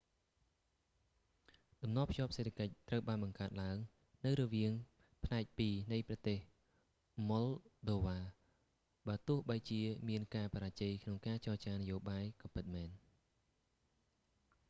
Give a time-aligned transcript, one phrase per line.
[1.81, 3.77] តំណភ្ជាប់សេដ្ឋកិច្ច ត្រូវបានបង្កើតឡើង
[4.25, 4.71] នៅរវាង
[5.25, 6.39] ផ្នែកពីរនៃប្រទេស
[7.29, 7.47] ម៉ុល
[7.89, 8.19] ដូវ៉ា
[9.07, 12.89] បើទោះបីជាមានការបរាជ័យក្នុងការចចារនយោបាយក៏ពិតមែន